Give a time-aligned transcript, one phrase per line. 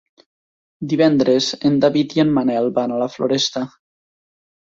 [0.93, 3.65] Divendres en David i en Manel van a la Floresta.